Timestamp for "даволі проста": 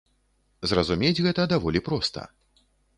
1.55-2.29